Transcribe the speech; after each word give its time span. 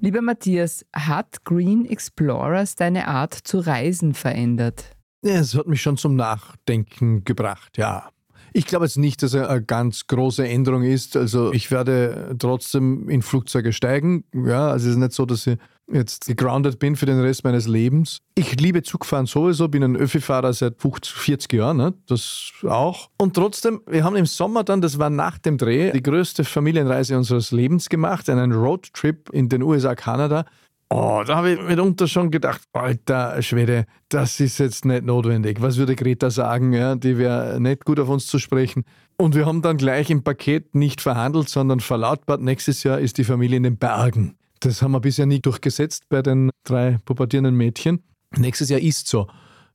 Lieber 0.00 0.22
Matthias, 0.22 0.86
hat 0.94 1.44
Green 1.44 1.84
Explorers 1.84 2.76
deine 2.76 3.08
Art 3.08 3.34
zu 3.34 3.58
reisen 3.58 4.14
verändert? 4.14 4.96
Ja, 5.22 5.34
es 5.34 5.54
hat 5.54 5.66
mich 5.66 5.82
schon 5.82 5.96
zum 5.96 6.16
Nachdenken 6.16 7.24
gebracht, 7.24 7.76
ja. 7.76 8.10
Ich 8.52 8.66
glaube 8.66 8.84
jetzt 8.84 8.98
nicht, 8.98 9.22
dass 9.22 9.34
er 9.34 9.50
eine 9.50 9.62
ganz 9.62 10.06
große 10.06 10.46
Änderung 10.46 10.82
ist. 10.82 11.16
Also 11.16 11.52
ich 11.52 11.70
werde 11.70 12.36
trotzdem 12.38 13.08
in 13.08 13.22
Flugzeuge 13.22 13.72
steigen. 13.72 14.24
Ja, 14.32 14.68
also 14.68 14.86
es 14.86 14.92
ist 14.92 14.98
nicht 14.98 15.12
so, 15.12 15.26
dass 15.26 15.46
ich 15.46 15.58
jetzt 15.92 16.26
gegroundet 16.26 16.78
bin 16.78 16.96
für 16.96 17.06
den 17.06 17.20
Rest 17.20 17.44
meines 17.44 17.66
Lebens. 17.66 18.20
Ich 18.34 18.60
liebe 18.60 18.82
Zugfahren 18.82 19.26
sowieso, 19.26 19.68
bin 19.68 19.82
ein 19.82 19.96
Öffi-Fahrer 19.96 20.52
seit 20.52 20.80
50, 20.80 21.12
40 21.12 21.52
Jahren, 21.54 21.76
ne? 21.78 21.94
das 22.06 22.52
auch. 22.64 23.08
Und 23.18 23.34
trotzdem, 23.34 23.80
wir 23.86 24.04
haben 24.04 24.16
im 24.16 24.26
Sommer 24.26 24.64
dann, 24.64 24.80
das 24.80 24.98
war 24.98 25.10
nach 25.10 25.38
dem 25.38 25.58
Dreh, 25.58 25.92
die 25.92 26.02
größte 26.02 26.44
Familienreise 26.44 27.16
unseres 27.16 27.50
Lebens 27.50 27.88
gemacht, 27.88 28.28
einen 28.28 28.52
Roadtrip 28.52 29.30
in 29.30 29.48
den 29.48 29.62
USA, 29.62 29.94
Kanada. 29.94 30.44
Oh, 30.90 31.22
da 31.26 31.36
habe 31.36 31.52
ich 31.52 31.60
mitunter 31.60 32.08
schon 32.08 32.30
gedacht, 32.30 32.62
alter 32.72 33.42
Schwede, 33.42 33.84
das 34.08 34.40
ist 34.40 34.58
jetzt 34.58 34.86
nicht 34.86 35.04
notwendig. 35.04 35.60
Was 35.60 35.76
würde 35.76 35.94
Greta 35.94 36.30
sagen? 36.30 36.72
Ja, 36.72 36.94
die 36.96 37.18
wäre 37.18 37.60
nicht 37.60 37.84
gut 37.84 38.00
auf 38.00 38.08
uns 38.08 38.26
zu 38.26 38.38
sprechen. 38.38 38.84
Und 39.18 39.34
wir 39.34 39.44
haben 39.44 39.60
dann 39.60 39.76
gleich 39.76 40.08
im 40.08 40.22
Paket 40.22 40.74
nicht 40.74 41.02
verhandelt, 41.02 41.50
sondern 41.50 41.80
verlautbart, 41.80 42.40
nächstes 42.40 42.84
Jahr 42.84 43.00
ist 43.00 43.18
die 43.18 43.24
Familie 43.24 43.58
in 43.58 43.64
den 43.64 43.76
Bergen. 43.76 44.38
Das 44.60 44.80
haben 44.80 44.92
wir 44.92 45.00
bisher 45.00 45.26
nie 45.26 45.40
durchgesetzt 45.40 46.04
bei 46.08 46.22
den 46.22 46.50
drei 46.64 46.98
pubertierenden 47.04 47.54
Mädchen. 47.54 48.02
Nächstes 48.36 48.70
Jahr 48.70 48.80
ist 48.80 49.08
so. 49.08 49.28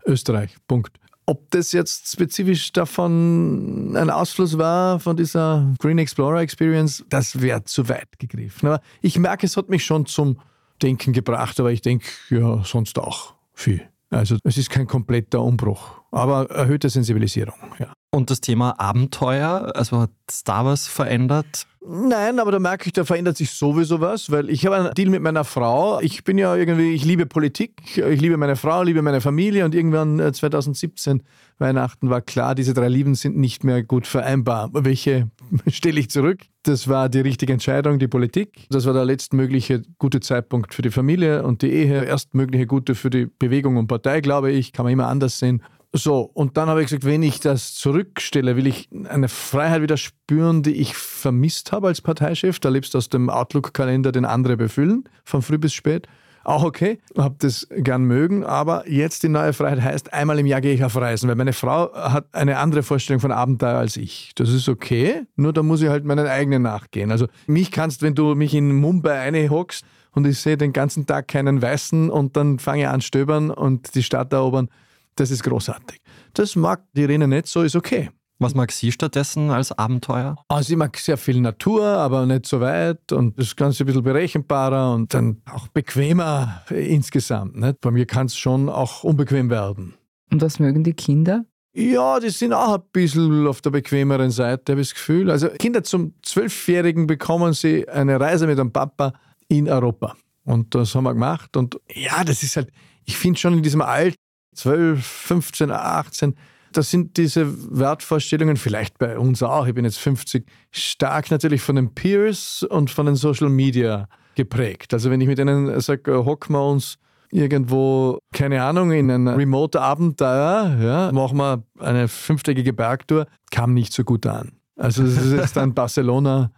Österreich. 0.05 0.55
Punkt. 0.67 0.99
Ob 1.25 1.49
das 1.51 1.71
jetzt 1.71 2.11
spezifisch 2.11 2.73
davon 2.73 3.95
ein 3.95 4.09
Ausfluss 4.09 4.57
war 4.57 4.99
von 4.99 5.15
dieser 5.15 5.73
Green 5.79 5.97
Explorer 5.99 6.41
Experience, 6.41 7.05
das 7.07 7.39
wäre 7.39 7.63
zu 7.63 7.87
weit 7.87 8.19
gegriffen. 8.19 8.67
Aber 8.67 8.81
ich 9.01 9.17
merke, 9.17 9.45
es 9.45 9.55
hat 9.55 9.69
mich 9.69 9.85
schon 9.85 10.05
zum 10.05 10.37
Denken 10.83 11.13
gebracht, 11.13 11.59
aber 11.59 11.71
ich 11.71 11.81
denke 11.81 12.05
ja 12.29 12.61
sonst 12.63 12.99
auch 12.99 13.33
viel. 13.53 13.81
Also 14.09 14.37
es 14.43 14.57
ist 14.57 14.69
kein 14.69 14.85
kompletter 14.85 15.41
Umbruch, 15.41 16.01
aber 16.11 16.49
erhöhte 16.51 16.89
Sensibilisierung, 16.89 17.55
ja. 17.79 17.93
Und 18.11 18.29
das 18.29 18.41
Thema 18.41 18.79
Abenteuer, 18.79 19.71
also 19.75 20.01
hat 20.01 20.11
Star 20.29 20.65
Wars 20.65 20.87
verändert? 20.87 21.65
Nein, 21.85 22.39
aber 22.39 22.51
da 22.51 22.59
merke 22.59 22.87
ich, 22.87 22.93
da 22.93 23.03
verändert 23.03 23.35
sich 23.35 23.51
sowieso 23.51 23.99
was, 23.99 24.31
weil 24.31 24.49
ich 24.49 24.65
habe 24.65 24.77
einen 24.77 24.93
Deal 24.93 25.09
mit 25.09 25.21
meiner 25.21 25.43
Frau. 25.43 25.99
Ich 25.99 26.23
bin 26.23 26.37
ja 26.37 26.55
irgendwie, 26.55 26.93
ich 26.93 27.03
liebe 27.03 27.25
Politik, 27.25 27.73
ich 27.97 28.21
liebe 28.21 28.37
meine 28.37 28.55
Frau, 28.55 28.83
liebe 28.83 29.01
meine 29.01 29.19
Familie 29.19 29.65
und 29.65 29.75
irgendwann 29.75 30.33
2017 30.33 31.19
äh, 31.19 31.23
Weihnachten 31.59 32.09
war 32.09 32.21
klar, 32.21 32.55
diese 32.55 32.73
drei 32.73 32.87
Lieben 32.87 33.15
sind 33.15 33.37
nicht 33.37 33.63
mehr 33.63 33.83
gut 33.83 34.07
vereinbar. 34.07 34.69
Welche 34.73 35.29
stelle 35.67 35.99
ich 35.99 36.09
zurück? 36.09 36.39
Das 36.63 36.87
war 36.87 37.09
die 37.09 37.19
richtige 37.19 37.51
Entscheidung, 37.51 37.99
die 37.99 38.07
Politik. 38.07 38.65
Das 38.69 38.85
war 38.85 38.93
der 38.93 39.03
letztmögliche 39.03 39.81
gute 39.97 40.21
Zeitpunkt 40.21 40.73
für 40.73 40.81
die 40.81 40.91
Familie 40.91 41.43
und 41.43 41.61
die 41.61 41.71
Ehe. 41.71 42.05
Erstmögliche 42.05 42.65
gute 42.65 42.95
für 42.95 43.09
die 43.09 43.25
Bewegung 43.25 43.75
und 43.75 43.87
Partei, 43.87 44.21
glaube 44.21 44.51
ich. 44.51 44.71
Kann 44.71 44.85
man 44.85 44.93
immer 44.93 45.07
anders 45.07 45.39
sehen. 45.39 45.61
So, 45.95 46.21
und 46.33 46.57
dann 46.57 46.69
habe 46.69 46.81
ich 46.81 46.87
gesagt, 46.87 47.05
wenn 47.05 47.21
ich 47.21 47.39
das 47.39 47.75
zurückstelle, 47.75 48.55
will 48.55 48.65
ich 48.65 48.89
eine 49.07 49.29
Freiheit 49.29 49.83
wieder 49.83 49.97
spüren, 49.97 50.63
die 50.63 50.73
ich 50.73 50.95
vermisst 50.95 51.71
habe 51.71 51.87
als 51.87 52.01
Parteichef. 52.01 52.59
Da 52.59 52.69
lebst 52.69 52.95
du 52.95 52.97
aus 52.97 53.09
dem 53.09 53.29
Outlook-Kalender, 53.29 54.11
den 54.11 54.25
andere 54.25 54.57
befüllen, 54.57 55.03
von 55.23 55.43
früh 55.43 55.59
bis 55.59 55.73
spät. 55.73 56.07
Auch 56.43 56.63
okay, 56.63 56.99
habe 57.15 57.35
das 57.37 57.67
gern 57.69 58.03
mögen, 58.03 58.43
aber 58.43 58.89
jetzt 58.89 59.23
die 59.23 59.29
neue 59.29 59.53
Freiheit 59.53 59.81
heißt, 59.81 60.11
einmal 60.11 60.39
im 60.39 60.45
Jahr 60.45 60.59
gehe 60.61 60.73
ich 60.73 60.83
auf 60.83 60.97
Reisen, 60.97 61.29
weil 61.29 61.37
meine 61.37 61.53
Frau 61.53 61.93
hat 61.93 62.25
eine 62.33 62.57
andere 62.57 62.83
Vorstellung 62.83 63.21
von 63.21 63.31
Abenteuer 63.31 63.77
als 63.77 63.95
ich. 63.95 64.31
Das 64.35 64.49
ist 64.49 64.67
okay, 64.67 65.21
nur 65.35 65.53
da 65.53 65.63
muss 65.63 65.81
ich 65.81 65.87
halt 65.87 66.03
meinen 66.03 66.27
eigenen 66.27 66.63
nachgehen. 66.63 67.11
Also 67.11 67.27
mich 67.47 67.71
kannst, 67.71 68.01
wenn 68.01 68.15
du 68.15 68.35
mich 68.35 68.55
in 68.55 68.75
Mumbai 68.75 69.19
einhockst 69.19 69.85
und 70.11 70.27
ich 70.27 70.39
sehe 70.39 70.57
den 70.57 70.73
ganzen 70.73 71.05
Tag 71.05 71.29
keinen 71.29 71.61
Weißen 71.61 72.09
und 72.09 72.35
dann 72.35 72.59
fange 72.59 72.81
ich 72.81 72.87
an 72.89 72.99
stöbern 72.99 73.49
und 73.49 73.95
die 73.95 74.03
Stadt 74.03 74.33
erobern, 74.33 74.69
das 75.15 75.31
ist 75.31 75.43
großartig. 75.43 75.99
Das 76.33 76.55
mag 76.55 76.83
die 76.93 77.01
Irene 77.01 77.27
nicht 77.27 77.47
so, 77.47 77.61
ist 77.63 77.75
okay. 77.75 78.09
Was 78.39 78.55
mag 78.55 78.71
sie 78.71 78.91
stattdessen 78.91 79.51
als 79.51 79.71
Abenteuer? 79.71 80.35
Also 80.47 80.73
ich 80.73 80.77
mag 80.77 80.97
sehr 80.97 81.17
viel 81.17 81.39
Natur, 81.39 81.85
aber 81.85 82.25
nicht 82.25 82.45
so 82.45 82.59
weit 82.59 83.11
und 83.11 83.39
das 83.39 83.55
Ganze 83.55 83.83
ein 83.83 83.85
bisschen 83.85 84.03
berechenbarer 84.03 84.93
und 84.93 85.13
dann 85.13 85.41
auch 85.49 85.67
bequemer 85.69 86.63
insgesamt. 86.69 87.55
Nicht? 87.55 87.79
Bei 87.79 87.91
mir 87.91 88.05
kann 88.05 88.25
es 88.25 88.35
schon 88.35 88.69
auch 88.69 89.03
unbequem 89.03 89.49
werden. 89.49 89.93
Und 90.31 90.41
was 90.41 90.59
mögen 90.59 90.83
die 90.83 90.93
Kinder? 90.93 91.45
Ja, 91.75 92.19
die 92.19 92.29
sind 92.29 92.53
auch 92.53 92.75
ein 92.75 92.83
bisschen 92.91 93.47
auf 93.47 93.61
der 93.61 93.71
bequemeren 93.71 94.29
Seite, 94.29 94.73
habe 94.73 94.81
ich 94.81 94.89
das 94.89 94.95
Gefühl. 94.95 95.31
Also 95.31 95.49
Kinder 95.49 95.83
zum 95.83 96.13
Zwölfjährigen 96.21 97.07
bekommen 97.07 97.53
sie 97.53 97.87
eine 97.87 98.19
Reise 98.19 98.45
mit 98.45 98.59
einem 98.59 98.71
Papa 98.71 99.13
in 99.47 99.69
Europa. 99.69 100.15
Und 100.43 100.75
das 100.75 100.93
haben 100.93 101.05
wir 101.05 101.13
gemacht. 101.13 101.55
Und 101.55 101.79
ja, 101.93 102.23
das 102.23 102.43
ist 102.43 102.57
halt, 102.57 102.69
ich 103.05 103.17
finde 103.17 103.39
schon 103.39 103.53
in 103.53 103.63
diesem 103.63 103.81
Alter, 103.81 104.17
12, 104.53 105.05
15, 105.05 105.71
18, 105.71 106.35
das 106.71 106.89
sind 106.89 107.17
diese 107.17 107.77
Wertvorstellungen, 107.77 108.57
vielleicht 108.57 108.97
bei 108.97 109.17
uns 109.17 109.43
auch, 109.43 109.67
ich 109.67 109.73
bin 109.73 109.85
jetzt 109.85 109.99
50, 109.99 110.45
stark 110.71 111.31
natürlich 111.31 111.61
von 111.61 111.75
den 111.75 111.93
Peers 111.93 112.63
und 112.63 112.89
von 112.89 113.05
den 113.05 113.15
Social 113.15 113.49
Media 113.49 114.07
geprägt. 114.35 114.93
Also 114.93 115.11
wenn 115.11 115.21
ich 115.21 115.27
mit 115.27 115.37
denen 115.37 115.79
sage, 115.79 116.11
äh, 116.11 116.25
hocken 116.25 116.55
wir 116.55 116.65
uns 116.65 116.97
irgendwo, 117.31 118.19
keine 118.31 118.63
Ahnung, 118.63 118.91
in 118.91 119.09
ein 119.09 119.27
remote 119.27 119.79
Abenteuer, 119.79 120.77
ja, 120.81 121.11
machen 121.11 121.37
wir 121.37 121.63
eine 121.79 122.07
fünftägige 122.07 122.73
Bergtour, 122.73 123.27
kam 123.51 123.73
nicht 123.73 123.93
so 123.93 124.03
gut 124.03 124.25
an. 124.25 124.53
Also 124.75 125.03
es 125.03 125.17
ist 125.17 125.57
dann 125.57 125.73
Barcelona, 125.73 126.51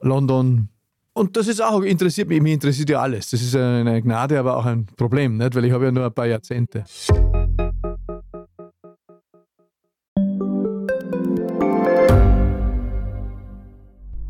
London, 0.00 0.68
und 1.14 1.36
das 1.36 1.48
ist 1.48 1.62
auch, 1.62 1.82
interessiert 1.82 2.28
mich, 2.28 2.40
mich 2.40 2.54
interessiert 2.54 2.90
ja 2.90 3.00
alles. 3.00 3.30
Das 3.30 3.42
ist 3.42 3.54
eine 3.54 4.00
Gnade, 4.02 4.38
aber 4.38 4.56
auch 4.56 4.66
ein 4.66 4.86
Problem, 4.96 5.36
nicht? 5.36 5.54
weil 5.54 5.64
ich 5.64 5.72
habe 5.72 5.86
ja 5.86 5.92
nur 5.92 6.06
ein 6.06 6.12
paar 6.12 6.26
Jahrzehnte. 6.26 6.84